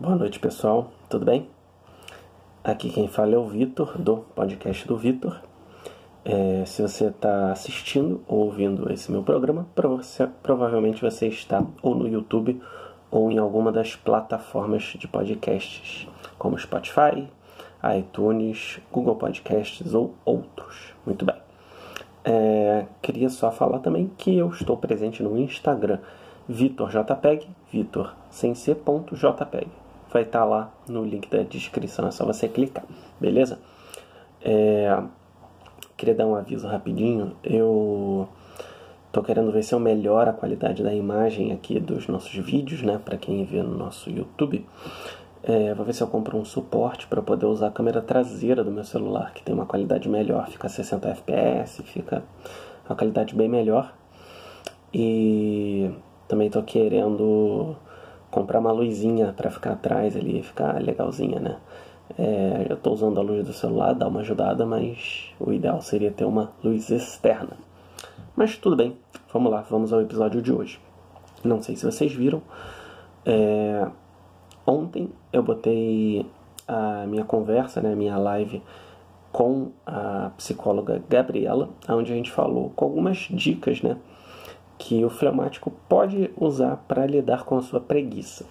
[0.00, 0.90] Boa noite, pessoal.
[1.08, 1.48] Tudo bem?
[2.64, 5.40] Aqui quem fala é o Vitor, do podcast do Vitor.
[6.24, 9.68] É, se você está assistindo ou ouvindo esse meu programa,
[10.42, 12.60] provavelmente você está ou no YouTube
[13.08, 17.28] ou em alguma das plataformas de podcasts, como Spotify,
[17.96, 20.92] iTunes, Google Podcasts ou outros.
[21.06, 21.36] Muito bem.
[22.24, 26.00] É, queria só falar também que eu estou presente no Instagram,
[26.48, 28.56] VitorJPEG, Vitor sem
[30.14, 32.84] vai estar tá lá no link da descrição, é só você clicar,
[33.20, 33.58] beleza?
[34.40, 35.02] É,
[35.96, 38.28] queria dar um aviso rapidinho, eu
[39.10, 43.00] tô querendo ver se eu melhoro a qualidade da imagem aqui dos nossos vídeos, né,
[43.04, 44.64] para quem vê no nosso YouTube.
[45.42, 48.70] É, vou ver se eu compro um suporte para poder usar a câmera traseira do
[48.70, 52.22] meu celular, que tem uma qualidade melhor, fica 60 fps, fica
[52.88, 53.92] uma qualidade bem melhor.
[54.92, 55.90] E
[56.28, 57.76] também estou querendo
[58.34, 61.56] comprar uma luzinha para ficar atrás ali, ficar legalzinha, né?
[62.18, 66.10] É, eu estou usando a luz do celular, dá uma ajudada, mas o ideal seria
[66.10, 67.56] ter uma luz externa.
[68.34, 68.96] Mas tudo bem,
[69.32, 70.80] vamos lá, vamos ao episódio de hoje.
[71.44, 72.42] Não sei se vocês viram,
[73.24, 73.86] é,
[74.66, 76.26] ontem eu botei
[76.66, 78.60] a minha conversa, né, minha live
[79.30, 83.96] com a psicóloga Gabriela, onde a gente falou com algumas dicas, né,
[84.78, 88.44] que o fleumático pode usar para lidar com a sua preguiça.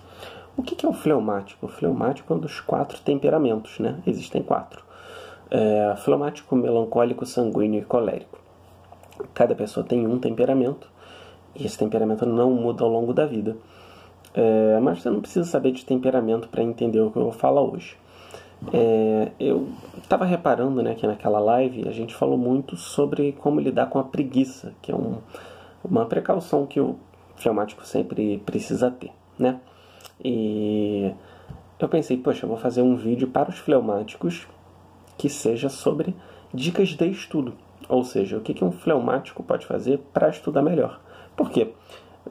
[0.56, 1.66] O que é o fleumático?
[1.66, 4.00] O fleumático é um dos quatro temperamentos, né?
[4.06, 4.84] Existem quatro.
[5.50, 8.40] É, fleumático, melancólico, sanguíneo e colérico.
[9.34, 10.88] Cada pessoa tem um temperamento
[11.56, 13.58] e esse temperamento não muda ao longo da vida.
[14.34, 17.62] É, mas você não precisa saber de temperamento para entender o que eu vou falar
[17.62, 17.98] hoje.
[18.72, 23.88] É, eu estava reparando né, que naquela live a gente falou muito sobre como lidar
[23.88, 25.18] com a preguiça, que é um,
[25.84, 26.98] uma precaução que o
[27.36, 29.60] fleumático sempre precisa ter, né?
[30.24, 31.14] E
[31.80, 34.48] eu pensei, poxa, eu vou fazer um vídeo para os fleumáticos
[35.18, 36.16] que seja sobre
[36.54, 37.54] dicas de estudo,
[37.90, 41.02] ou seja, o que, que um fleumático pode fazer para estudar melhor.
[41.36, 41.74] Por quê?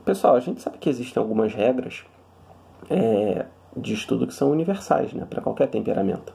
[0.05, 2.05] Pessoal, a gente sabe que existem algumas regras
[2.89, 3.47] é,
[3.77, 6.33] de estudo que são universais, né, para qualquer temperamento.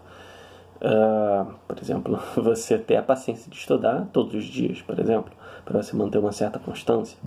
[0.77, 5.36] Uh, por exemplo, você ter a paciência de estudar todos os dias, por exemplo
[5.67, 7.17] para você manter uma certa constância.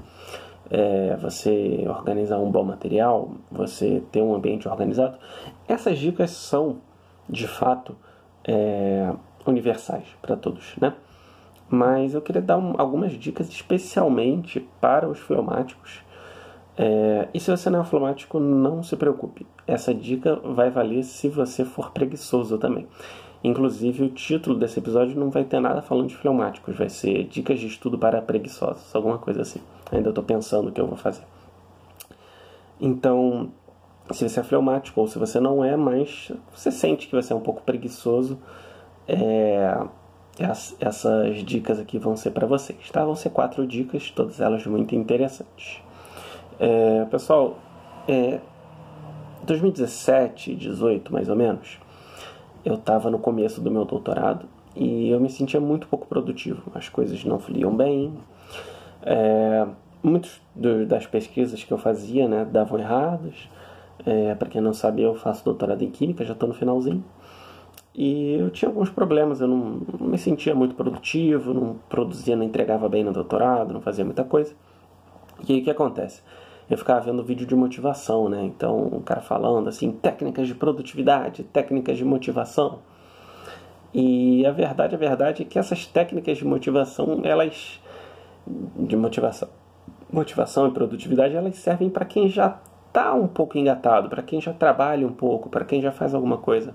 [0.70, 5.18] É, você organizar um bom material, você ter um ambiente organizado.
[5.68, 6.78] Essas dicas são,
[7.28, 7.96] de fato,
[8.44, 9.12] é,
[9.46, 10.94] universais para todos, né?
[11.68, 16.00] Mas eu queria dar um, algumas dicas especialmente para os fleumáticos.
[16.76, 19.46] É, e se você não é fleumático, não se preocupe.
[19.66, 22.88] Essa dica vai valer se você for preguiçoso também.
[23.42, 27.58] Inclusive, o título desse episódio não vai ter nada falando de fleumáticos, vai ser Dicas
[27.58, 29.60] de Estudo para Preguiçosos, alguma coisa assim.
[29.90, 31.24] Ainda estou pensando o que eu vou fazer.
[32.78, 33.50] Então,
[34.10, 37.36] se você é fleumático ou se você não é, mas você sente que você é
[37.36, 38.38] um pouco preguiçoso,
[39.08, 39.78] é,
[40.78, 43.04] essas dicas aqui vão ser para vocês, tá?
[43.04, 45.82] Vão ser quatro dicas, todas elas muito interessantes.
[46.58, 47.58] É, pessoal,
[48.08, 48.40] é,
[49.44, 51.78] 2017, 18 mais ou menos,
[52.64, 56.62] eu estava no começo do meu doutorado e eu me sentia muito pouco produtivo.
[56.74, 58.14] As coisas não fluíam bem.
[59.02, 59.66] É,
[60.02, 60.40] muitas
[60.86, 63.48] das pesquisas que eu fazia né, davam erradas.
[64.04, 67.04] É, Para quem não sabe, eu faço doutorado em Química, já estou no finalzinho.
[67.94, 72.44] E eu tinha alguns problemas, eu não, não, me sentia muito produtivo, não produzia, não
[72.44, 74.54] entregava bem no doutorado, não fazia muita coisa.
[75.46, 76.22] E aí o que acontece?
[76.70, 78.44] Eu ficava vendo vídeo de motivação, né?
[78.44, 82.78] Então, o cara falando assim, técnicas de produtividade, técnicas de motivação.
[83.92, 87.80] E a verdade, a verdade é que essas técnicas de motivação, elas
[88.76, 89.48] de motivação,
[90.12, 92.56] motivação e produtividade, elas servem para quem já
[92.86, 96.38] está um pouco engatado, para quem já trabalha um pouco, para quem já faz alguma
[96.38, 96.72] coisa.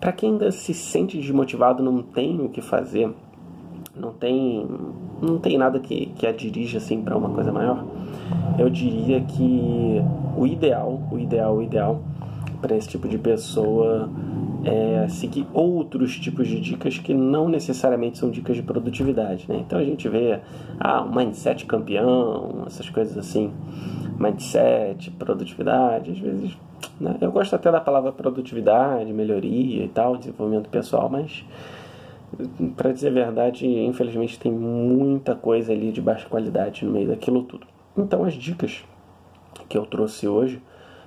[0.00, 3.12] Para quem ainda se sente desmotivado, não tem o que fazer,
[3.94, 4.66] não tem,
[5.20, 7.84] não tem nada que, que a dirija assim para uma coisa maior
[8.58, 10.02] eu diria que
[10.36, 12.02] o ideal, o ideal, o ideal
[12.60, 14.08] para esse tipo de pessoa
[14.64, 19.44] é seguir outros tipos de dicas que não necessariamente são dicas de produtividade.
[19.48, 19.58] Né?
[19.66, 20.38] Então a gente vê
[20.78, 23.50] ah, um mindset campeão, essas coisas assim,
[24.18, 26.56] mindset, produtividade, às vezes.
[27.00, 27.16] Né?
[27.20, 31.44] Eu gosto até da palavra produtividade, melhoria e tal, desenvolvimento pessoal, mas
[32.76, 37.42] para dizer a verdade, infelizmente tem muita coisa ali de baixa qualidade no meio daquilo
[37.42, 37.71] tudo.
[37.96, 38.84] Então, as dicas
[39.68, 40.62] que eu trouxe hoje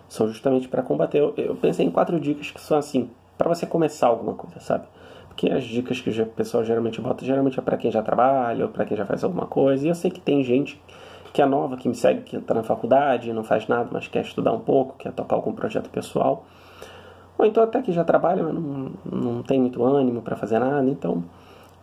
[0.08, 1.20] são justamente para combater.
[1.20, 4.86] Eu, eu, pensei em quatro dicas que são assim, para você começar alguma coisa, sabe?
[5.28, 8.72] Porque as dicas que o pessoal geralmente bota, geralmente é para quem já trabalha ou
[8.72, 9.86] para quem já faz alguma coisa.
[9.86, 10.82] E eu sei que tem gente
[11.34, 14.22] que é nova, que me segue, que está na faculdade, não faz nada, mas quer
[14.22, 16.46] estudar um pouco, quer tocar algum projeto pessoal.
[17.38, 20.90] Ou então até que já trabalha, mas não, não tem muito ânimo para fazer nada.
[20.90, 21.26] Então,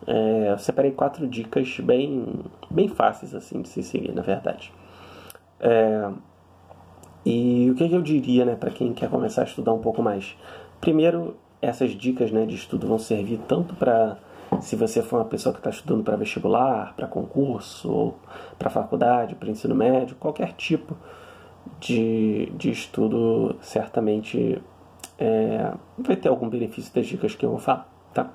[0.07, 2.25] é, eu separei quatro dicas bem,
[2.71, 4.73] bem fáceis assim de se seguir, na verdade.
[5.63, 6.11] É,
[7.25, 10.01] e o que, que eu diria né, para quem quer começar a estudar um pouco
[10.01, 10.37] mais?
[10.81, 14.17] Primeiro, essas dicas né, de estudo vão servir tanto para
[14.59, 18.13] se você for uma pessoa que está estudando para vestibular, para concurso,
[18.59, 20.95] para faculdade, para ensino médio, qualquer tipo
[21.79, 24.61] de, de estudo, certamente
[25.17, 27.89] é, vai ter algum benefício das dicas que eu vou falar.
[28.13, 28.29] Tá?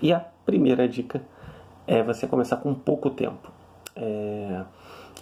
[0.00, 1.20] E a primeira dica
[1.86, 3.50] é você começar com pouco tempo.
[3.96, 4.62] É,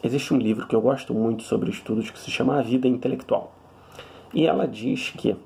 [0.02, 3.52] existe um livro que eu gosto muito sobre estudos que se chama A Vida Intelectual.
[4.34, 5.36] E ela diz que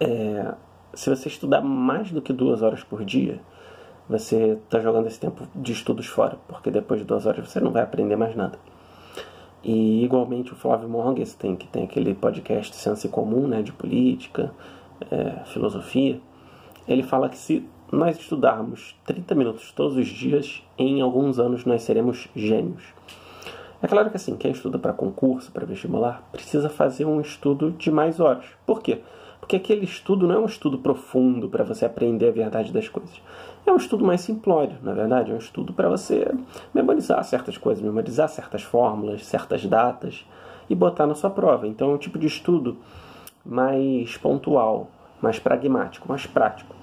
[0.00, 0.54] é,
[0.94, 3.40] se você estudar mais do que duas horas por dia,
[4.08, 7.70] você está jogando esse tempo de estudos fora, porque depois de duas horas você não
[7.70, 8.58] vai aprender mais nada.
[9.62, 14.52] E igualmente o Flávio Morgenstern, que tem aquele podcast Ciência Comum, né, de política,
[15.10, 16.20] é, filosofia,
[16.86, 21.82] ele fala que se nós estudarmos 30 minutos todos os dias, em alguns anos nós
[21.82, 22.82] seremos gênios.
[23.80, 27.90] É claro que assim, quem estuda para concurso, para vestibular, precisa fazer um estudo de
[27.90, 28.44] mais horas.
[28.66, 29.02] Por quê?
[29.38, 33.22] Porque aquele estudo não é um estudo profundo para você aprender a verdade das coisas.
[33.64, 35.30] É um estudo mais simplório, na verdade.
[35.30, 36.26] É um estudo para você
[36.74, 40.26] memorizar certas coisas, memorizar certas fórmulas, certas datas
[40.68, 41.66] e botar na sua prova.
[41.68, 42.78] Então é um tipo de estudo
[43.44, 44.90] mais pontual,
[45.22, 46.74] mais pragmático, mais prático.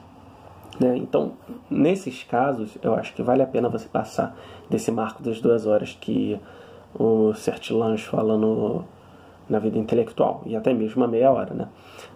[0.79, 0.97] Né?
[0.97, 1.33] Então,
[1.69, 4.35] nesses casos, eu acho que vale a pena você passar
[4.69, 6.39] desse marco das duas horas que
[6.97, 8.83] o Sertilange fala no,
[9.49, 11.67] na vida intelectual, e até mesmo a meia hora, né?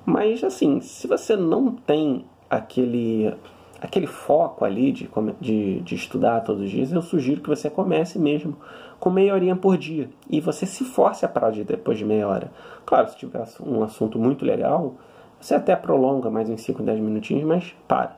[0.05, 3.33] Mas, assim, se você não tem aquele,
[3.81, 5.09] aquele foco ali de,
[5.39, 8.57] de, de estudar todos os dias, eu sugiro que você comece mesmo
[8.99, 12.27] com meia horinha por dia, e você se force a parar de depois de meia
[12.27, 12.51] hora.
[12.85, 14.95] Claro, se tiver um assunto muito legal,
[15.39, 18.17] você até prolonga mais uns 5, 10 minutinhos, mas para.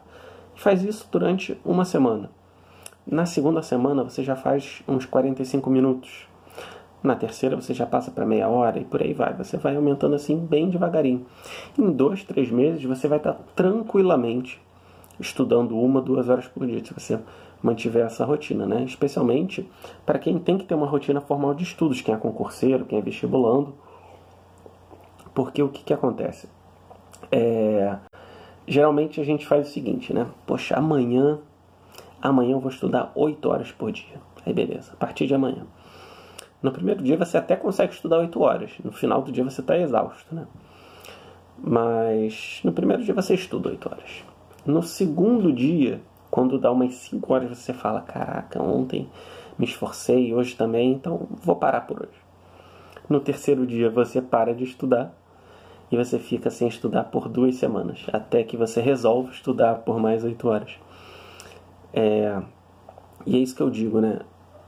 [0.56, 2.30] Faz isso durante uma semana.
[3.06, 6.31] Na segunda semana você já faz uns 45 minutos.
[7.04, 9.34] Na terceira você já passa para meia hora e por aí vai.
[9.34, 11.26] Você vai aumentando assim bem devagarinho.
[11.78, 14.62] Em dois, três meses você vai estar tranquilamente
[15.20, 17.20] estudando uma, duas horas por dia, se você
[17.62, 18.84] mantiver essa rotina, né?
[18.84, 19.70] Especialmente
[20.06, 23.02] para quem tem que ter uma rotina formal de estudos, quem é concurseiro, quem é
[23.02, 23.74] vestibulando.
[25.34, 26.50] Porque o que, que acontece?
[27.32, 27.96] É,
[28.68, 30.28] geralmente a gente faz o seguinte, né?
[30.46, 31.40] Poxa, amanhã,
[32.22, 34.20] amanhã eu vou estudar 8 horas por dia.
[34.46, 35.66] Aí beleza, a partir de amanhã.
[36.62, 39.78] No primeiro dia você até consegue estudar 8 horas, no final do dia você está
[39.78, 40.46] exausto, né?
[41.58, 44.24] Mas no primeiro dia você estuda 8 horas.
[44.66, 49.10] No segundo dia, quando dá umas 5 horas, você fala: Caraca, ontem
[49.58, 52.22] me esforcei, hoje também, então vou parar por hoje.
[53.10, 55.14] No terceiro dia você para de estudar
[55.92, 60.24] e você fica sem estudar por duas semanas, até que você resolve estudar por mais
[60.24, 60.80] oito horas.
[61.94, 62.42] É,
[63.26, 64.20] e é isso que eu digo, né?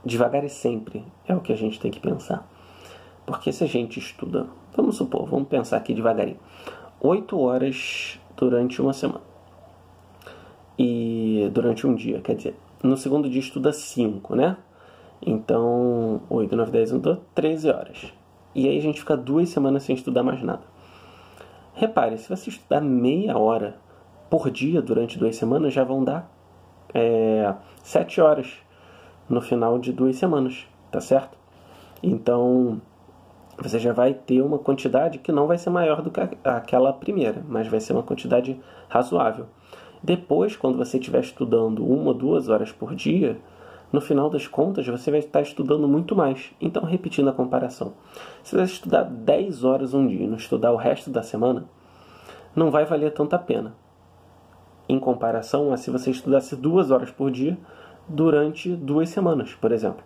[0.04, 2.48] Devagar e sempre é o que a gente tem que pensar.
[3.24, 4.46] Porque se a gente estuda,
[4.76, 6.38] vamos supor, vamos pensar aqui devagarinho,
[7.00, 9.22] oito horas durante uma semana.
[10.78, 14.56] E durante um dia, quer dizer, no segundo dia estuda cinco, né?
[15.26, 18.12] Então, 8, 9, 10, 1, 2, 13 horas.
[18.54, 20.62] E aí a gente fica duas semanas sem estudar mais nada.
[21.74, 23.76] Repare, se você estudar meia hora
[24.28, 26.30] por dia durante duas semanas, já vão dar
[26.92, 28.52] é, sete horas
[29.28, 31.36] no final de duas semanas, tá certo?
[32.02, 32.80] Então,
[33.58, 37.42] você já vai ter uma quantidade que não vai ser maior do que aquela primeira,
[37.48, 39.46] mas vai ser uma quantidade razoável.
[40.02, 43.38] Depois, quando você estiver estudando uma ou duas horas por dia,
[43.90, 46.52] no final das contas você vai estar estudando muito mais.
[46.60, 47.94] Então, repetindo a comparação,
[48.42, 51.64] se você estudar 10 horas um dia e não estudar o resto da semana,
[52.54, 53.74] não vai valer tanta pena.
[54.88, 57.56] Em comparação a se você estudasse duas horas por dia
[58.08, 60.02] durante duas semanas, por exemplo.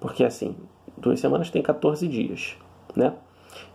[0.00, 0.56] Porque assim,
[0.96, 2.56] duas semanas tem 14 dias,
[2.94, 3.14] né?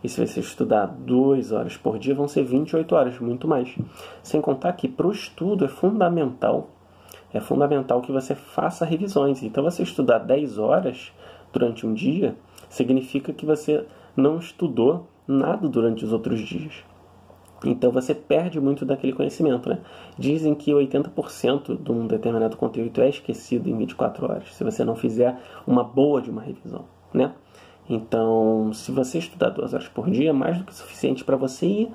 [0.04, 3.76] E se você estudar duas horas por dia, vão ser 28 horas, muito mais.
[4.24, 6.70] Sem contar que para o estudo é fundamental
[7.34, 9.44] é fundamental que você faça revisões.
[9.44, 11.12] Então, você estudar 10 horas
[11.52, 12.36] durante um dia
[12.70, 13.86] significa que você
[14.16, 16.84] não estudou nada durante os outros dias.
[17.66, 19.80] Então você perde muito daquele conhecimento, né?
[20.18, 24.96] Dizem que 80% de um determinado conteúdo é esquecido em 24 horas, se você não
[24.96, 27.34] fizer uma boa de uma revisão, né?
[27.90, 31.66] Então, se você estudar duas horas por dia, é mais do que suficiente para você
[31.66, 31.92] ir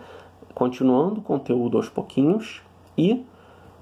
[0.54, 2.62] continuando o conteúdo aos pouquinhos
[2.96, 3.24] e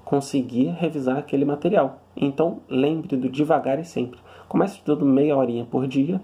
[0.03, 2.01] conseguir revisar aquele material.
[2.15, 4.19] Então, lembre do devagar e sempre.
[4.49, 6.19] Comece estudando meia horinha por dia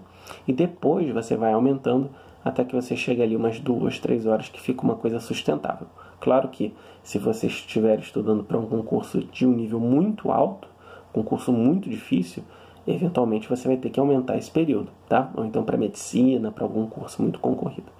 [0.46, 2.10] E depois você vai aumentando
[2.44, 5.86] até que você chegue ali umas duas, três horas que fica uma coisa sustentável.
[6.20, 10.68] Claro que se você estiver estudando para um concurso de um nível muito alto,
[11.12, 12.42] concurso muito difícil,
[12.86, 15.30] eventualmente você vai ter que aumentar esse período, tá?
[15.36, 17.90] Ou então para medicina, para algum curso muito concorrido.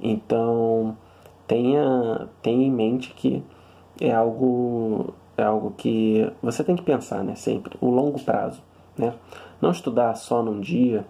[0.00, 0.96] Então,
[1.46, 3.42] tenha, tenha em mente que
[4.00, 8.60] é algo é algo que você tem que pensar, né, sempre, o longo prazo,
[8.96, 9.14] né?
[9.60, 11.06] Não estudar só num dia,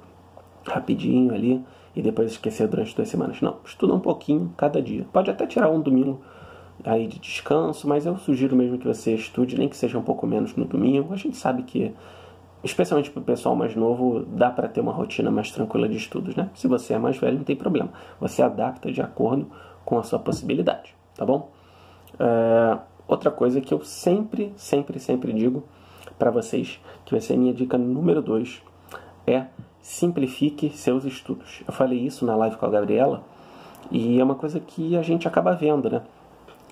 [0.67, 1.65] rapidinho ali
[1.99, 3.41] e depois esquecer durante duas semanas.
[3.41, 5.05] Não, estuda um pouquinho cada dia.
[5.13, 6.21] Pode até tirar um domingo
[6.85, 10.25] aí de descanso, mas eu sugiro mesmo que você estude, nem que seja um pouco
[10.25, 11.13] menos no domingo.
[11.13, 11.93] A gente sabe que,
[12.63, 16.37] especialmente para o pessoal mais novo, dá para ter uma rotina mais tranquila de estudos,
[16.37, 16.49] né?
[16.55, 17.91] Se você é mais velho, não tem problema.
[18.21, 19.51] Você adapta de acordo
[19.85, 21.51] com a sua possibilidade, tá bom?
[22.17, 22.79] É,
[23.09, 25.65] outra coisa que eu sempre, sempre, sempre digo
[26.17, 28.63] para vocês, que vai ser minha dica número 2,
[29.27, 29.47] é
[29.89, 31.63] simplifique seus estudos.
[31.67, 33.23] Eu falei isso na live com a Gabriela
[33.91, 36.03] e é uma coisa que a gente acaba vendo, né?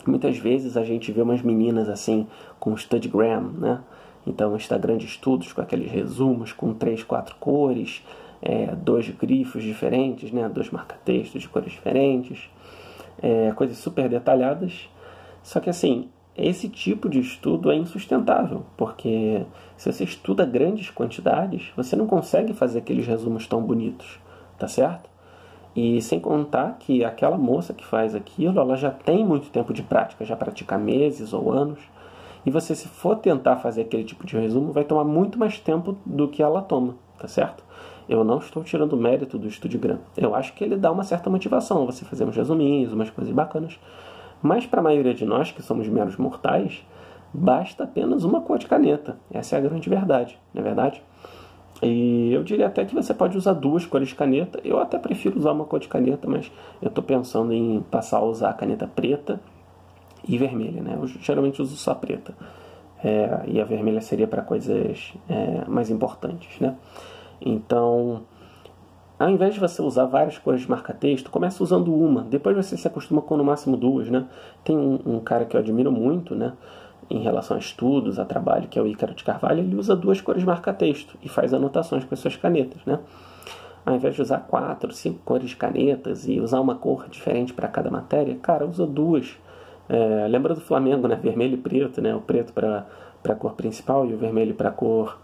[0.07, 2.27] Muitas vezes a gente vê umas meninas assim
[2.61, 3.81] com Studgram, né?
[4.27, 8.05] Então, Instagram de estudos com aqueles resumos com três, quatro cores,
[8.43, 10.47] é, dois grifos diferentes, né?
[10.51, 12.51] Dois marca-textos de cores diferentes,
[13.23, 14.91] é, coisas super detalhadas.
[15.43, 19.45] Só que assim, esse tipo de estudo é insustentável, porque
[19.77, 24.19] se você estuda grandes quantidades, você não consegue fazer aqueles resumos tão bonitos,
[24.59, 25.09] tá certo?
[25.75, 29.83] E sem contar que aquela moça que faz aquilo, ela já tem muito tempo de
[29.83, 31.79] prática, já pratica meses ou anos.
[32.47, 35.97] E você, se for tentar fazer aquele tipo de resumo, vai tomar muito mais tempo
[36.07, 37.63] do que ela toma, tá certo?
[38.09, 39.99] Eu não estou tirando mérito do Studigram.
[40.17, 43.79] Eu acho que ele dá uma certa motivação você fazer uns resuminhos, umas coisas bacanas.
[44.47, 46.87] Mas para a maioria de nós, que somos meros mortais,
[47.35, 49.19] basta apenas uma cor de caneta.
[49.29, 51.03] Essa é a grande verdade, não é verdade?
[51.83, 54.61] E eu diria até que você pode usar duas cores de caneta.
[54.65, 56.51] Eu até prefiro usar uma cor de caneta, mas
[56.81, 59.41] eu estou pensando em passar a usar a caneta preta
[60.27, 60.97] e vermelha, né?
[60.97, 62.33] Eu geralmente uso só preta.
[63.03, 66.77] É, e a vermelha seria para coisas é, mais importantes, né?
[67.41, 68.23] Então,
[69.19, 72.23] ao invés de você usar várias cores de marca-texto, comece usando uma.
[72.23, 74.27] Depois você se acostuma com no máximo duas, né?
[74.63, 76.53] Tem um, um cara que eu admiro muito, né?
[77.09, 80.21] em relação a estudos, a trabalho, que é o Ícaro de Carvalho, ele usa duas
[80.21, 82.99] cores de marca-texto e faz anotações com as suas canetas, né?
[83.85, 87.69] Ao invés de usar quatro, cinco cores de canetas e usar uma cor diferente para
[87.69, 89.39] cada matéria, cara, usa duas.
[89.89, 91.15] É, lembra do Flamengo, né?
[91.15, 92.13] Vermelho e preto, né?
[92.13, 92.85] O preto para
[93.25, 95.17] a cor principal e o vermelho para a cor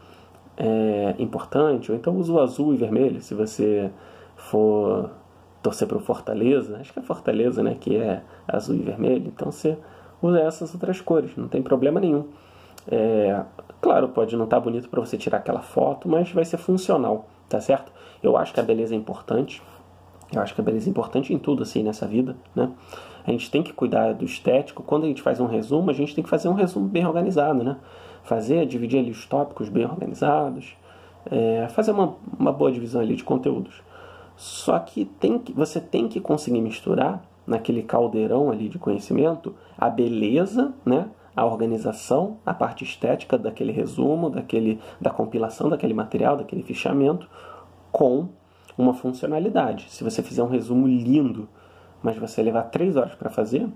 [0.57, 1.91] é, importante.
[1.91, 3.91] Ou então usa o azul e vermelho, se você
[4.37, 5.11] for
[5.63, 6.79] torcer para o Fortaleza.
[6.79, 7.77] Acho que é Fortaleza, né?
[7.79, 9.29] Que é azul e vermelho.
[9.29, 9.79] Então você
[10.21, 12.27] usa essas outras cores, não tem problema nenhum.
[12.91, 13.41] É,
[13.81, 17.27] claro, pode não estar tá bonito para você tirar aquela foto, mas vai ser funcional,
[17.49, 17.93] tá certo?
[18.23, 19.63] Eu acho que a beleza é importante.
[20.33, 22.71] Eu acho que a beleza é importante em tudo assim nessa vida, né?
[23.25, 24.83] A gente tem que cuidar do estético.
[24.83, 27.63] Quando a gente faz um resumo, a gente tem que fazer um resumo bem organizado,
[27.63, 27.77] né?
[28.25, 30.77] Fazer, dividir ali os tópicos bem organizados,
[31.31, 33.83] é, fazer uma, uma boa divisão ali de conteúdos.
[34.37, 39.91] Só que, tem que você tem que conseguir misturar naquele caldeirão ali de conhecimento a
[39.91, 41.09] beleza, né?
[41.35, 47.29] a organização, a parte estética daquele resumo, daquele, da compilação daquele material, daquele fichamento,
[47.91, 48.29] com
[48.77, 49.87] uma funcionalidade.
[49.91, 51.49] Se você fizer um resumo lindo,
[52.03, 53.67] mas você levar três horas para fazer,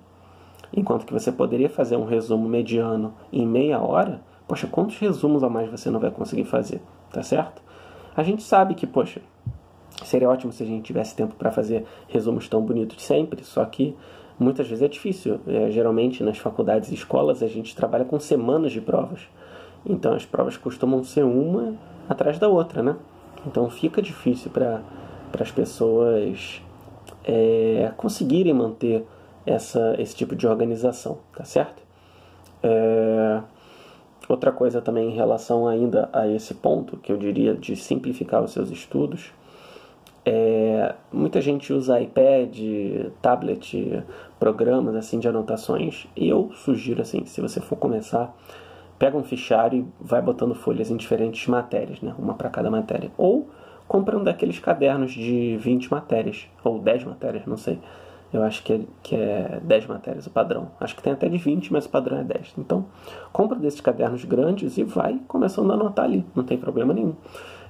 [0.72, 5.48] enquanto que você poderia fazer um resumo mediano em meia hora, poxa, quantos resumos a
[5.48, 6.80] mais você não vai conseguir fazer,
[7.12, 7.62] tá certo?
[8.16, 9.20] A gente sabe que, poxa,
[10.04, 13.96] Seria ótimo se a gente tivesse tempo para fazer resumos tão bonitos sempre, só que
[14.38, 15.40] muitas vezes é difícil.
[15.46, 19.20] É, geralmente nas faculdades e escolas a gente trabalha com semanas de provas.
[19.84, 21.74] Então as provas costumam ser uma
[22.08, 22.96] atrás da outra, né?
[23.46, 24.82] Então fica difícil para
[25.40, 26.60] as pessoas
[27.24, 29.04] é, conseguirem manter
[29.46, 31.82] essa, esse tipo de organização, tá certo?
[32.62, 33.40] É,
[34.28, 38.52] outra coisa também em relação ainda a esse ponto, que eu diria de simplificar os
[38.52, 39.32] seus estudos,
[40.28, 42.58] é, muita gente usa iPad,
[43.22, 44.02] tablet,
[44.40, 46.08] programas assim de anotações.
[46.16, 48.36] E eu sugiro assim, se você for começar,
[48.98, 52.12] pega um fichário e vai botando folhas em diferentes matérias, né?
[52.18, 53.12] Uma para cada matéria.
[53.16, 53.48] Ou
[53.86, 57.78] compra um daqueles cadernos de 20 matérias, ou 10 matérias, não sei.
[58.32, 60.70] Eu acho que é, que é 10 matérias o padrão.
[60.80, 62.54] Acho que tem até de 20, mas o padrão é 10.
[62.58, 62.86] Então,
[63.32, 67.14] compra desses cadernos grandes e vai começando a anotar ali, não tem problema nenhum.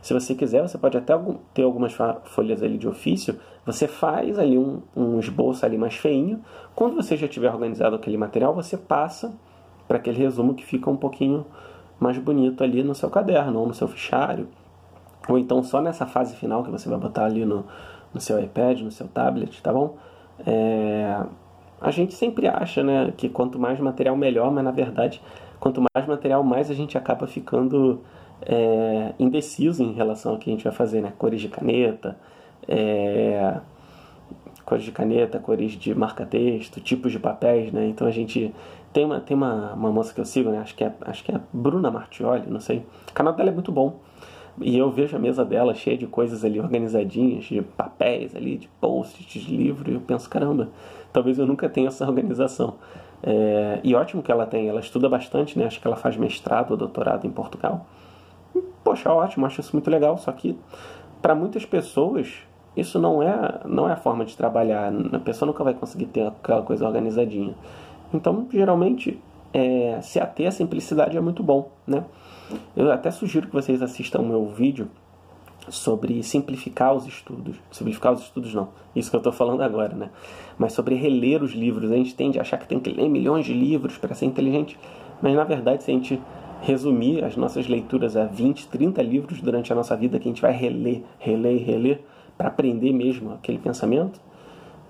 [0.01, 1.15] Se você quiser, você pode até
[1.53, 1.93] ter algumas
[2.27, 3.41] folhas ali de ofício.
[3.65, 6.41] Você faz ali um, um esboço ali mais feinho.
[6.77, 9.35] Quando você já tiver organizado aquele material, você passa
[9.89, 11.45] para aquele resumo que fica um pouquinho
[11.99, 14.47] mais bonito ali no seu caderno ou no seu fichário.
[15.29, 17.65] ou então só nessa fase final que você vai botar ali no,
[18.15, 19.97] no seu iPad, no seu tablet, tá bom?
[20.45, 21.25] É,
[21.81, 25.23] a gente sempre acha né, que quanto mais material melhor, mas na verdade,
[25.61, 28.01] quanto mais material, mais a gente acaba ficando
[28.43, 31.13] é, indeciso em relação ao que a gente vai fazer, né?
[31.17, 32.19] Cores de caneta,
[32.69, 33.61] é,
[34.65, 37.87] cores de caneta, cores de marca-texto, tipos de papéis, né?
[37.87, 38.55] Então a gente
[38.93, 40.59] tem uma, tem uma, uma moça que eu sigo, né?
[40.59, 42.85] Acho que é, acho que é Bruna Martioli, não sei.
[43.11, 44.01] O canal dela é muito bom.
[44.61, 48.69] E eu vejo a mesa dela cheia de coisas ali organizadinhas, de papéis ali, de
[48.81, 50.71] posts, de livro, e eu penso, caramba,
[51.13, 52.75] talvez eu nunca tenha essa organização.
[53.23, 55.67] É, e ótimo que ela tem, ela estuda bastante, né?
[55.67, 57.87] Acho que ela faz mestrado ou doutorado em Portugal.
[58.85, 60.57] poxa, ótimo, acho isso muito legal, só que
[61.21, 62.47] para muitas pessoas
[62.77, 64.93] isso não é, não é a forma de trabalhar.
[65.13, 67.55] A pessoa nunca vai conseguir ter aquela coisa organizadinha.
[68.13, 69.19] Então, geralmente,
[69.53, 72.05] é, se ater à simplicidade é muito bom, né?
[72.77, 74.89] Eu até sugiro que vocês assistam o meu vídeo
[75.69, 77.57] sobre simplificar os estudos.
[77.71, 80.11] Simplificar os estudos não, isso que eu estou falando agora, né?
[80.59, 81.91] Mas sobre reler os livros.
[81.91, 84.79] A gente tende a achar que tem que ler milhões de livros para ser inteligente,
[85.21, 86.21] mas na verdade, se a gente
[86.63, 90.43] resumir as nossas leituras a 20, 30 livros durante a nossa vida que a gente
[90.43, 92.01] vai reler, reler reler
[92.37, 94.21] para aprender mesmo aquele pensamento,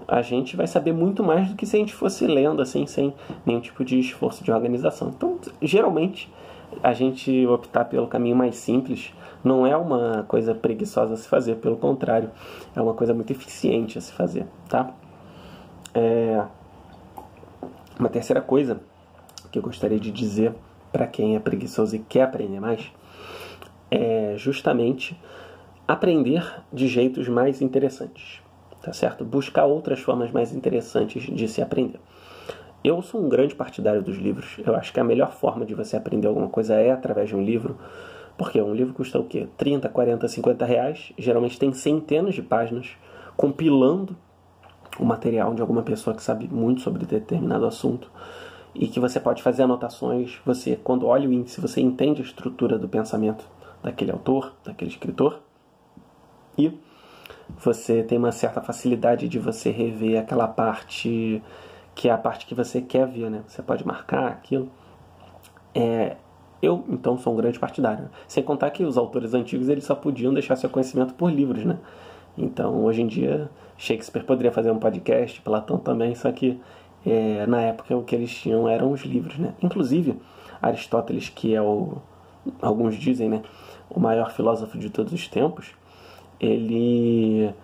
[0.07, 3.13] a gente vai saber muito mais do que se a gente fosse lendo assim, sem
[3.45, 5.09] nenhum tipo de esforço de organização.
[5.09, 6.31] Então, geralmente,
[6.82, 11.56] a gente optar pelo caminho mais simples não é uma coisa preguiçosa a se fazer,
[11.56, 12.30] pelo contrário,
[12.75, 14.92] é uma coisa muito eficiente a se fazer, tá?
[15.94, 16.44] É...
[17.99, 18.80] Uma terceira coisa
[19.50, 20.52] que eu gostaria de dizer
[20.92, 22.92] para quem é preguiçoso e quer aprender mais
[23.90, 25.18] é justamente
[25.87, 28.42] aprender de jeitos mais interessantes,
[28.82, 29.25] tá certo?
[29.25, 32.00] Buscar outras formas mais interessantes de se aprender.
[32.87, 34.61] Eu sou um grande partidário dos livros.
[34.64, 37.43] Eu acho que a melhor forma de você aprender alguma coisa é através de um
[37.43, 37.76] livro.
[38.38, 39.49] Porque um livro custa o quê?
[39.57, 41.12] 30, 40, 50 reais.
[41.19, 42.90] Geralmente tem centenas de páginas
[43.37, 44.16] compilando
[45.00, 48.09] o material de alguma pessoa que sabe muito sobre determinado assunto
[48.73, 50.38] e que você pode fazer anotações.
[50.47, 53.49] Você, quando olha o índice, você entende a estrutura do pensamento
[53.83, 55.40] daquele autor, daquele escritor
[56.57, 56.72] e
[57.59, 61.42] você tem uma certa facilidade de você rever aquela parte
[61.96, 63.42] que é a parte que você quer ver, né?
[63.48, 64.68] Você pode marcar aquilo.
[65.74, 66.16] É,
[66.62, 68.11] eu, então, sou um grande partidário.
[68.28, 71.78] Sem contar que os autores antigos eles só podiam deixar seu conhecimento por livros, né?
[72.37, 76.61] Então, hoje em dia, Shakespeare poderia fazer um podcast, Platão também, só que
[77.04, 79.54] é, na época o que eles tinham eram os livros, né?
[79.62, 80.20] Inclusive,
[80.61, 81.96] Aristóteles, que é o,
[82.61, 83.42] alguns dizem, né,
[83.88, 85.74] o maior filósofo de todos os tempos,
[86.38, 87.54] ele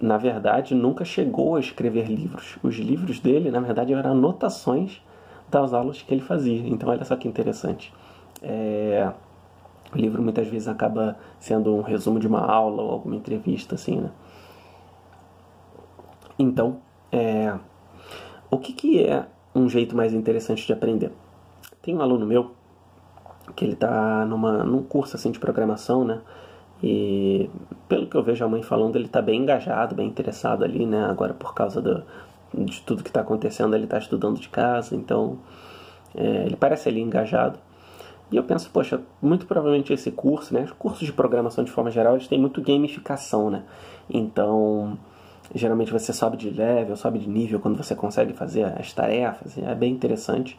[0.00, 2.56] na verdade, nunca chegou a escrever livros.
[2.62, 5.02] Os livros dele, na verdade, eram anotações
[5.50, 6.66] das aulas que ele fazia.
[6.68, 7.92] Então, olha só que interessante.
[8.42, 9.12] É...
[9.92, 13.98] O livro muitas vezes acaba sendo um resumo de uma aula ou alguma entrevista, assim,
[13.98, 14.10] né?
[16.38, 16.78] Então,
[17.10, 17.54] é...
[18.50, 21.10] o que, que é um jeito mais interessante de aprender?
[21.82, 22.52] Tem um aluno meu
[23.56, 26.20] que ele está num curso assim de programação, né?
[26.82, 27.50] E
[27.88, 31.04] pelo que eu vejo a mãe falando, ele está bem engajado, bem interessado ali, né?
[31.06, 32.04] Agora por causa do,
[32.54, 35.38] de tudo que está acontecendo, ele está estudando de casa, então
[36.14, 37.58] é, ele parece ali engajado.
[38.30, 40.62] E eu penso, poxa, muito provavelmente esse curso, né?
[40.62, 43.62] Os cursos de programação de forma geral, eles têm muito gamificação, né?
[44.08, 44.98] Então,
[45.54, 49.74] geralmente você sobe de level, sobe de nível quando você consegue fazer as tarefas, é
[49.74, 50.58] bem interessante.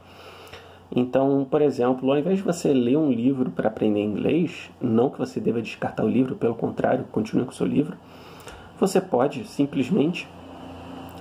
[0.96, 5.20] Então, por exemplo, ao invés de você ler um livro para aprender inglês, não que
[5.20, 7.96] você deva descartar o livro, pelo contrário, continue com o seu livro,
[8.80, 10.28] você pode simplesmente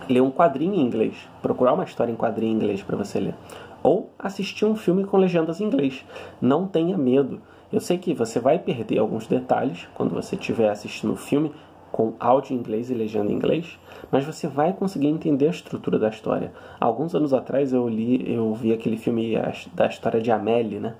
[0.09, 3.35] ler um quadrinho em inglês, procurar uma história em quadrinho em inglês para você ler,
[3.83, 6.05] ou assistir um filme com legendas em inglês.
[6.41, 7.41] Não tenha medo.
[7.71, 11.53] Eu sei que você vai perder alguns detalhes quando você estiver assistindo o filme,
[11.99, 13.77] com áudio em inglês e legenda em inglês,
[14.09, 16.53] mas você vai conseguir entender a estrutura da história.
[16.79, 19.35] Alguns anos atrás eu li, eu vi aquele filme
[19.75, 20.95] da história de Amélie, né?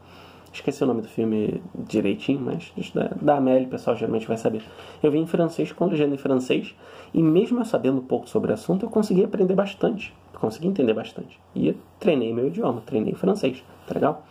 [0.53, 4.61] Esqueci o nome do filme direitinho, mas da, da Amélie o pessoal geralmente vai saber.
[5.01, 6.75] Eu vi em francês com legenda em francês
[7.15, 10.95] e mesmo eu sabendo um pouco sobre o assunto, eu consegui aprender bastante, consegui entender
[10.95, 11.39] bastante.
[11.55, 14.27] E treinei meu idioma, treinei francês, tá legal?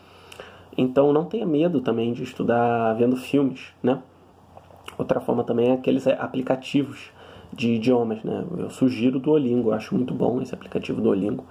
[0.78, 4.02] Então não tenha medo também de estudar vendo filmes, né?
[4.98, 7.12] Outra forma também é aqueles aplicativos
[7.54, 8.46] de idiomas, né?
[8.58, 11.44] Eu sugiro o Duolingo, acho muito bom esse aplicativo Duolingo.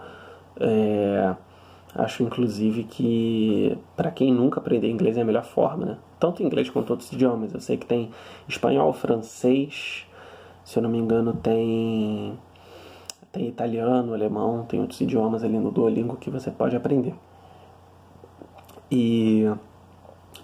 [0.59, 1.35] É,
[1.95, 5.99] acho inclusive que para quem nunca aprender inglês é a melhor forma, né?
[6.19, 7.53] Tanto inglês quanto outros idiomas.
[7.53, 8.11] Eu sei que tem
[8.49, 10.07] espanhol, francês,
[10.65, 12.39] se eu não me engano tem
[13.33, 17.15] tem italiano, alemão, tem outros idiomas ali no Duolingo que você pode aprender.
[18.91, 19.45] E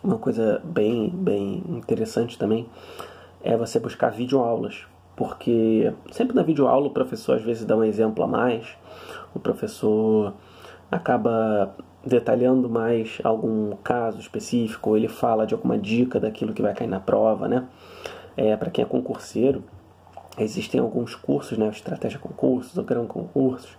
[0.02, 2.66] uma coisa bem, bem interessante também
[3.42, 4.84] é você buscar videoaulas,
[5.16, 8.66] porque sempre na videoaula o professor às vezes dá um exemplo a mais,
[9.34, 10.32] o professor
[10.90, 16.74] acaba detalhando mais algum caso específico, ou ele fala de alguma dica daquilo que vai
[16.74, 17.64] cair na prova, né?
[18.36, 19.62] É, para quem é concurseiro,
[20.38, 21.68] existem alguns cursos, né?
[21.68, 23.76] Estratégia concursos, o grão concursos.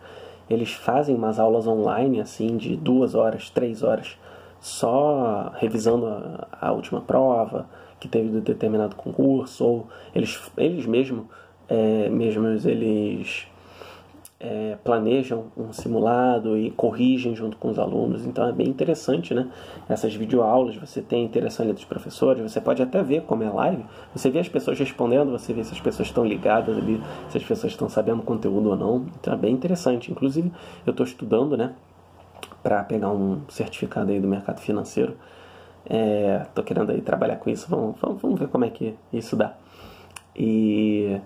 [0.49, 4.17] Eles fazem umas aulas online, assim, de duas horas, três horas,
[4.63, 7.67] só revisando a, a última prova
[7.99, 11.25] que teve de determinado concurso, ou eles, eles mesmos,
[11.67, 13.45] é, mesmos eles
[14.39, 18.25] é, planejam um simulado e corrigem junto com os alunos.
[18.25, 19.49] Então é bem interessante, né?
[19.89, 23.49] Essas videoaulas, você tem a interação ali dos professores, você pode até ver como é
[23.49, 23.83] live,
[24.15, 27.43] você vê as pessoas respondendo, você vê se as pessoas estão ligadas ali, se as
[27.43, 29.05] pessoas estão sabendo conteúdo ou não.
[29.19, 30.09] Então é bem interessante.
[30.09, 30.49] Inclusive,
[30.85, 31.73] eu estou estudando, né?
[32.63, 35.15] Para pegar um certificado aí do mercado financeiro.
[35.85, 37.67] É, querendo aí trabalhar com isso.
[37.69, 39.53] Vamos, vamos, vamos ver como é que isso dá.
[40.35, 41.19] E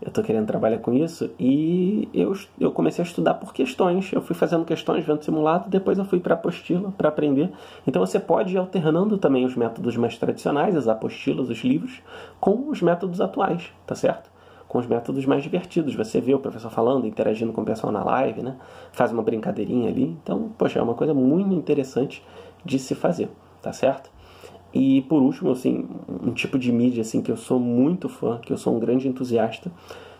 [0.00, 4.12] eu estou querendo trabalhar com isso e eu, eu comecei a estudar por questões.
[4.12, 7.50] Eu fui fazendo questões, vendo simulado, depois eu fui para apostila para aprender.
[7.86, 12.00] Então você pode ir alternando também os métodos mais tradicionais, as apostilas, os livros,
[12.40, 14.30] com os métodos atuais, tá certo?
[14.68, 15.94] Com os métodos mais divertidos.
[15.94, 18.56] Você vê o professor falando, interagindo com o pessoal na live, né?
[18.92, 20.16] Faz uma brincadeirinha ali.
[20.22, 22.22] Então, poxa, é uma coisa muito interessante
[22.64, 23.30] de se fazer,
[23.62, 24.10] tá certo?
[24.72, 25.88] E por último, assim,
[26.22, 29.08] um tipo de mídia assim que eu sou muito fã, que eu sou um grande
[29.08, 29.72] entusiasta,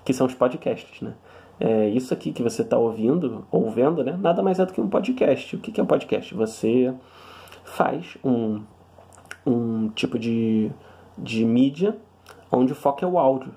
[0.04, 1.14] que são os podcasts, né?
[1.61, 4.16] É, isso aqui que você está ouvindo ou vendo, né?
[4.18, 5.56] Nada mais é do que um podcast.
[5.56, 6.32] O que é um podcast?
[6.34, 6.94] Você
[7.64, 8.62] faz um,
[9.44, 10.70] um tipo de,
[11.16, 11.96] de mídia
[12.50, 13.52] onde o foco é o áudio.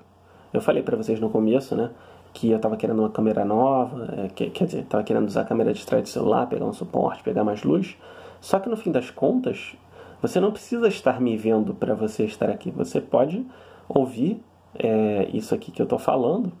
[0.52, 1.90] Eu falei para vocês no começo, né?
[2.32, 5.44] Que eu estava querendo uma câmera nova, é, que, quer dizer, estava querendo usar a
[5.44, 7.96] câmera de trás do celular, pegar um suporte, pegar mais luz.
[8.40, 9.74] Só que no fim das contas,
[10.20, 12.70] você não precisa estar me vendo para você estar aqui.
[12.70, 13.46] Você pode
[13.88, 14.42] ouvir
[14.78, 16.52] é, isso aqui que eu estou falando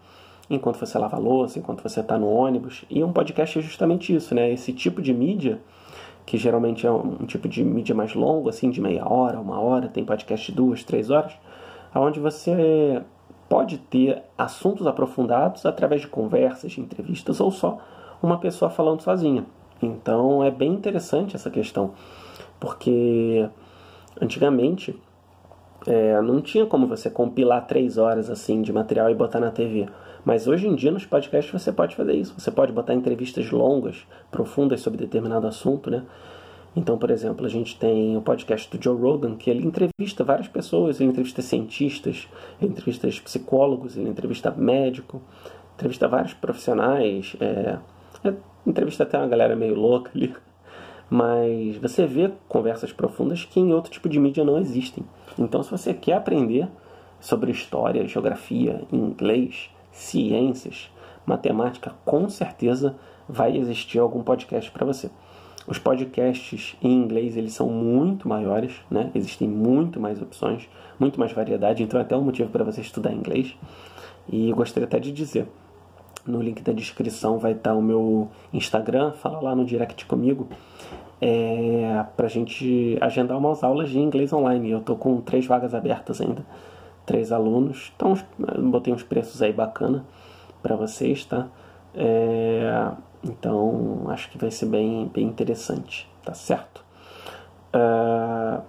[0.50, 2.84] enquanto você lava louça, enquanto você está no ônibus.
[2.90, 4.50] E um podcast é justamente isso, né?
[4.52, 5.60] Esse tipo de mídia,
[6.26, 9.88] que geralmente é um, tipo de mídia mais longo, assim, de meia hora, uma hora,
[9.88, 11.32] tem podcast de duas, três horas,
[11.94, 13.02] onde você
[13.52, 17.78] pode ter assuntos aprofundados através de conversas, de entrevistas ou só
[18.22, 19.44] uma pessoa falando sozinha.
[19.82, 21.92] Então é bem interessante essa questão
[22.58, 23.46] porque
[24.18, 24.98] antigamente
[25.86, 29.86] é, não tinha como você compilar três horas assim de material e botar na TV.
[30.24, 32.32] Mas hoje em dia nos podcasts você pode fazer isso.
[32.38, 36.04] Você pode botar entrevistas longas, profundas sobre determinado assunto, né?
[36.74, 40.48] Então, por exemplo, a gente tem o podcast do Joe Rogan, que ele entrevista várias
[40.48, 42.28] pessoas, ele entrevista cientistas,
[42.60, 45.20] ele entrevista psicólogos, ele entrevista médico,
[45.74, 47.78] entrevista vários profissionais, é,
[48.24, 48.34] é,
[48.66, 50.34] entrevista até uma galera meio louca ali.
[51.10, 55.04] Mas você vê conversas profundas que em outro tipo de mídia não existem.
[55.38, 56.66] Então, se você quer aprender
[57.20, 60.90] sobre história, geografia, inglês, ciências,
[61.26, 62.96] matemática, com certeza
[63.28, 65.10] vai existir algum podcast para você.
[65.66, 69.10] Os podcasts em inglês eles são muito maiores, né?
[69.14, 73.12] Existem muito mais opções, muito mais variedade, então é até um motivo para você estudar
[73.12, 73.54] inglês.
[74.28, 75.46] E eu gostaria até de dizer,
[76.26, 80.48] no link da descrição vai estar o meu Instagram, fala lá no direct comigo
[81.20, 84.72] é, para a gente agendar umas aulas de inglês online.
[84.72, 86.44] Eu estou com três vagas abertas ainda,
[87.06, 87.92] três alunos.
[87.94, 88.14] Então,
[88.70, 90.04] botei uns preços aí bacana
[90.60, 91.46] para vocês, tá?
[91.94, 92.90] É,
[93.24, 96.84] então, acho que vai ser bem, bem interessante, tá certo?
[97.72, 98.60] É,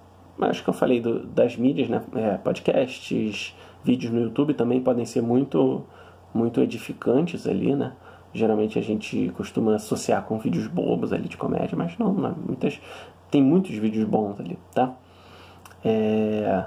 [0.42, 2.04] acho que eu falei do, das mídias, né?
[2.16, 5.84] É, podcasts, vídeos no YouTube também podem ser muito,
[6.34, 7.94] muito edificantes ali, né?
[8.34, 12.80] Geralmente a gente costuma associar com vídeos bobos ali de comédia, mas não, não muitas,
[13.30, 14.94] tem muitos vídeos bons ali, tá?
[15.84, 16.66] É,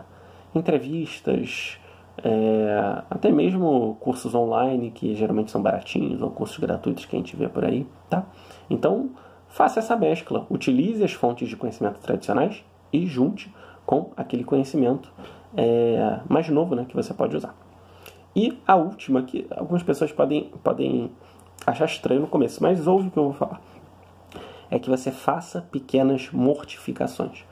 [0.55, 1.79] entrevistas,
[2.23, 7.37] é, até mesmo cursos online que geralmente são baratinhos ou cursos gratuitos que a gente
[7.37, 8.25] vê por aí, tá?
[8.71, 9.11] Então
[9.49, 15.13] faça essa mescla, utilize as fontes de conhecimento tradicionais e junte com aquele conhecimento
[15.57, 17.55] é, mais novo, né, que você pode usar.
[18.35, 21.11] E a última que algumas pessoas podem podem
[21.67, 23.61] achar estranho no começo, mas ouve o que eu vou falar.
[24.71, 27.45] É que você faça pequenas mortificações.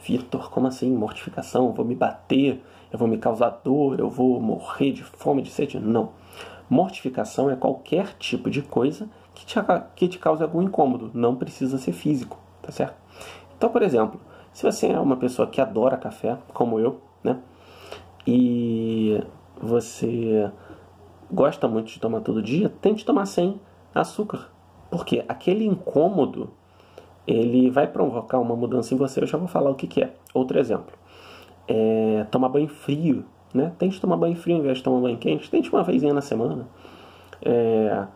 [0.00, 1.72] Vitor, como assim mortificação?
[1.72, 5.78] Vou me bater, eu vou me causar dor, eu vou morrer de fome, de sede?
[5.78, 6.10] Não.
[6.68, 9.54] Mortificação é qualquer tipo de coisa que te,
[9.94, 12.96] que te cause algum incômodo, não precisa ser físico, tá certo?
[13.56, 14.20] Então, por exemplo,
[14.52, 17.38] se você é uma pessoa que adora café, como eu, né?
[18.26, 19.22] E
[19.60, 20.50] você
[21.30, 23.60] gosta muito de tomar todo dia, tente tomar sem
[23.94, 24.50] açúcar.
[24.90, 26.50] Porque aquele incômodo,
[27.26, 29.20] ele vai provocar uma mudança em você.
[29.20, 30.14] Eu já vou falar o que, que é.
[30.34, 30.97] Outro exemplo.
[31.68, 33.72] É tomar banho frio né?
[33.78, 35.50] Tente tomar banho frio ao invés de tomar banho quente.
[35.50, 36.66] Tente uma vezinha na semana.
[37.42, 38.06] É,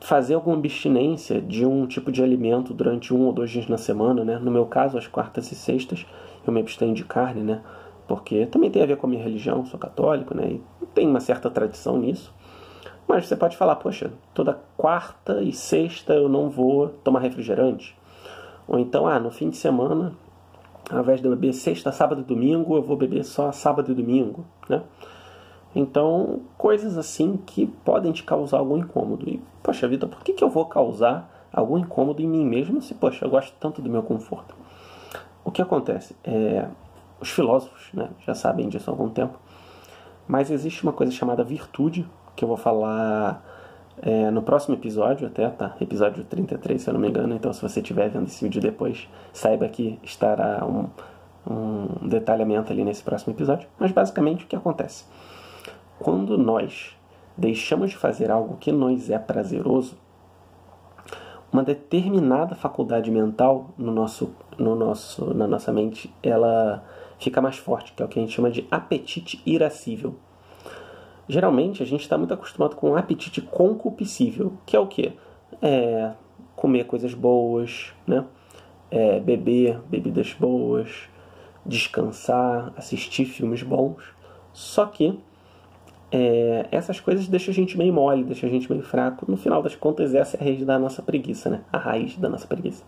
[0.00, 4.24] fazer alguma abstinência de um tipo de alimento durante um ou dois dias na semana,
[4.24, 4.38] né?
[4.38, 6.06] No meu caso, as quartas e sextas,
[6.46, 7.60] eu me abstenho de carne, né?
[8.06, 10.58] Porque também tem a ver com a minha religião, sou católico, né?
[10.80, 12.32] E tem uma certa tradição nisso.
[13.06, 17.96] Mas você pode falar, poxa, toda quarta e sexta eu não vou tomar refrigerante.
[18.66, 20.12] Ou então, ah, no fim de semana,
[20.90, 24.44] ao invés de beber sexta, sábado e domingo, eu vou beber só sábado e domingo,
[24.68, 24.82] né?
[25.74, 29.28] Então, coisas assim que podem te causar algum incômodo.
[29.28, 32.94] E, poxa vida, por que, que eu vou causar algum incômodo em mim mesmo se,
[32.94, 34.54] poxa, eu gosto tanto do meu conforto?
[35.44, 36.14] O que acontece?
[36.24, 36.66] É,
[37.20, 39.38] os filósofos né, já sabem disso há algum tempo,
[40.28, 43.42] mas existe uma coisa chamada virtude, que eu vou falar
[44.00, 45.76] é, no próximo episódio, até, tá?
[45.80, 47.34] Episódio 33, se eu não me engano.
[47.34, 50.88] Então, se você estiver vendo esse vídeo depois, saiba que estará um,
[51.50, 53.68] um detalhamento ali nesse próximo episódio.
[53.78, 55.04] Mas, basicamente, o que acontece?
[55.98, 56.96] Quando nós
[57.36, 59.96] deixamos de fazer algo que nos é prazeroso,
[61.52, 66.82] uma determinada faculdade mental no nosso, no nosso, na nossa mente, ela
[67.18, 70.16] fica mais forte, que é o que a gente chama de apetite irascível.
[71.28, 75.12] Geralmente a gente está muito acostumado com um apetite concupiscível, que é o que?
[75.60, 76.12] É
[76.56, 78.24] comer coisas boas, né?
[78.90, 81.08] É beber bebidas boas,
[81.64, 84.02] descansar, assistir filmes bons.
[84.52, 85.18] Só que
[86.10, 89.24] é, essas coisas deixam a gente meio mole, deixam a gente meio fraco.
[89.30, 91.62] No final das contas, essa é a raiz da nossa preguiça, né?
[91.72, 92.84] A raiz da nossa preguiça.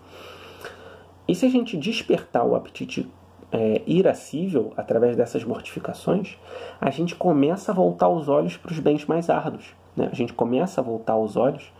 [1.26, 3.08] E se a gente despertar o apetite
[3.54, 6.36] é, irascível através dessas mortificações,
[6.80, 9.76] a gente começa a voltar os olhos para os bens mais árduos.
[9.96, 10.08] Né?
[10.10, 11.72] A gente começa a voltar os olhos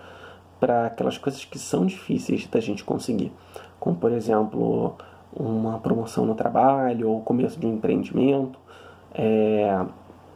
[0.61, 3.33] para aquelas coisas que são difíceis da gente conseguir,
[3.81, 4.95] como por exemplo
[5.35, 8.57] uma promoção no trabalho ou o começo de um empreendimento.
[9.13, 9.85] É,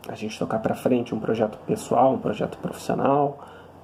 [0.09, 3.39] a gente tocar para frente um projeto pessoal, um projeto profissional,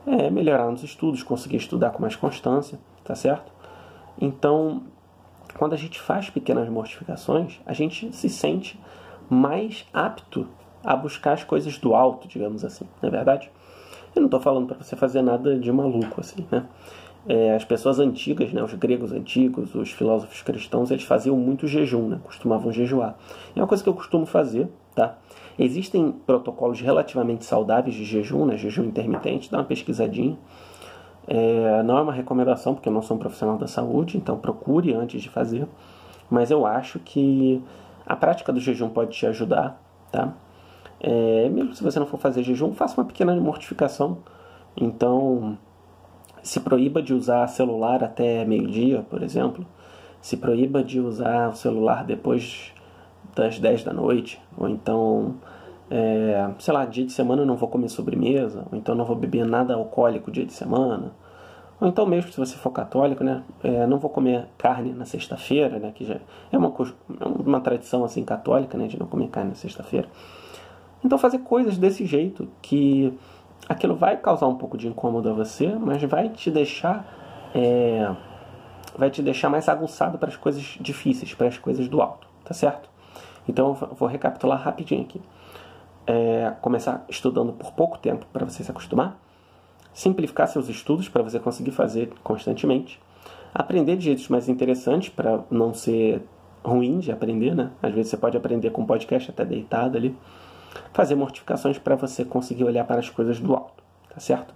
[0.04, 3.52] é, melhorar nos estudos, conseguir estudar com mais constância, tá certo?
[4.20, 4.82] Então,
[5.58, 8.78] quando a gente faz pequenas mortificações, a gente se sente
[9.28, 10.46] mais apto
[10.82, 13.50] a buscar as coisas do alto, digamos assim, não é verdade?
[14.14, 16.66] Eu não estou falando para você fazer nada de maluco assim, né?
[17.26, 22.06] É, as pessoas antigas, né, os gregos antigos, os filósofos cristãos, eles faziam muito jejum,
[22.06, 23.16] né, costumavam jejuar.
[23.56, 25.16] É uma coisa que eu costumo fazer, tá?
[25.58, 28.58] Existem protocolos relativamente saudáveis de jejum, né?
[28.58, 30.36] jejum intermitente, dá uma pesquisadinha.
[31.26, 34.92] É, não é uma recomendação, porque eu não sou um profissional da saúde, então procure
[34.94, 35.66] antes de fazer.
[36.30, 37.62] Mas eu acho que
[38.06, 40.34] a prática do jejum pode te ajudar, tá?
[41.00, 44.18] É, mesmo se você não for fazer jejum, faça uma pequena mortificação.
[44.76, 45.58] Então,
[46.42, 49.66] se proíba de usar celular até meio-dia, por exemplo.
[50.20, 52.72] Se proíba de usar o celular depois
[53.34, 55.34] das 10 da noite, ou então,
[55.90, 59.16] é, sei lá, dia de semana eu não vou comer sobremesa, ou então não vou
[59.16, 61.12] beber nada alcoólico dia de semana,
[61.80, 65.78] ou então mesmo se você for católico, né, é, não vou comer carne na sexta-feira,
[65.78, 66.16] né, que já
[66.50, 70.08] é uma, é uma tradição assim católica, né, de não comer carne na sexta-feira.
[71.04, 73.12] Então fazer coisas desse jeito que
[73.68, 77.04] aquilo vai causar um pouco de incômodo a você, mas vai te deixar
[77.54, 78.10] é,
[78.96, 82.54] vai te deixar mais aguçado para as coisas difíceis, para as coisas do alto, tá
[82.54, 82.88] certo?
[83.46, 85.20] Então eu vou recapitular rapidinho aqui.
[86.06, 89.18] É, começar estudando por pouco tempo para você se acostumar.
[89.92, 93.00] Simplificar seus estudos para você conseguir fazer constantemente.
[93.54, 96.22] Aprender de jeitos mais interessantes para não ser
[96.64, 97.70] ruim de aprender, né?
[97.82, 100.16] Às vezes você pode aprender com podcast até deitado ali.
[100.92, 104.52] Fazer mortificações para você conseguir olhar para as coisas do alto, tá certo?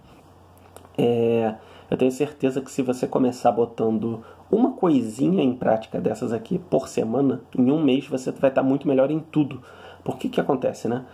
[0.97, 1.55] É,
[1.89, 6.87] eu tenho certeza que se você começar botando uma coisinha em prática dessas aqui por
[6.87, 9.61] semana, em um mês você vai estar muito melhor em tudo.
[10.03, 11.05] Por que que acontece, né?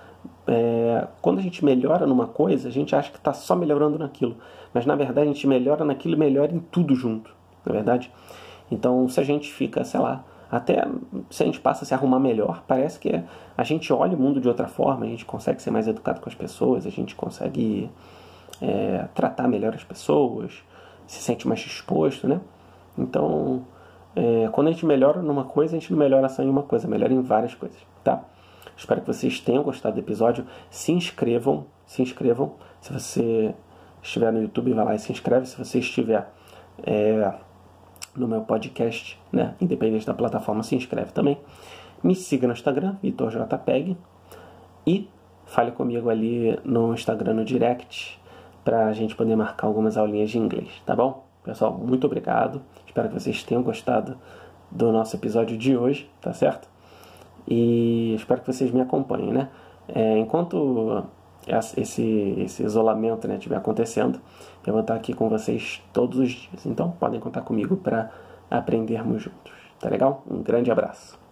[0.48, 4.38] É, quando a gente melhora numa coisa, a gente acha que está só melhorando naquilo.
[4.74, 7.32] Mas na verdade a gente melhora naquilo e melhora em tudo junto,
[7.66, 8.12] na é verdade?
[8.70, 10.86] Então se a gente fica, sei lá, até
[11.30, 13.24] se a gente passa a se arrumar melhor, parece que
[13.58, 16.30] a gente olha o mundo de outra forma, a gente consegue ser mais educado com
[16.30, 17.90] as pessoas, a gente consegue
[18.62, 20.64] é, tratar melhor as pessoas,
[21.08, 22.40] se sente mais disposto, né?
[22.98, 23.66] Então,
[24.16, 26.88] é, quando a gente melhora numa coisa, a gente não melhora só em uma coisa,
[26.88, 28.24] melhora em várias coisas, tá?
[28.78, 30.46] Espero que vocês tenham gostado do episódio.
[30.70, 32.56] Se inscrevam, se inscrevam.
[32.82, 33.56] Se você
[34.02, 35.46] estiver no YouTube, vai lá e se inscreve.
[35.46, 36.30] Se você estiver
[36.84, 37.34] é,
[38.16, 41.38] no meu podcast, né, independente da plataforma, se inscreve também.
[42.04, 43.98] Me siga no Instagram, VitorJPEG.
[44.86, 45.10] E
[45.46, 48.20] fale comigo ali no Instagram, no direct,
[48.64, 51.26] para a gente poder marcar algumas aulinhas de inglês, tá bom?
[51.44, 52.62] Pessoal, muito obrigado.
[52.86, 54.18] Espero que vocês tenham gostado
[54.72, 56.75] do nosso episódio de hoje, tá certo?
[57.48, 59.50] E espero que vocês me acompanhem, né?
[59.88, 61.04] É, enquanto
[61.78, 64.20] esse, esse isolamento né, estiver acontecendo,
[64.66, 66.66] eu vou estar aqui com vocês todos os dias.
[66.66, 68.12] Então podem contar comigo para
[68.50, 69.54] aprendermos juntos.
[69.80, 70.24] Tá legal?
[70.30, 71.25] Um grande abraço.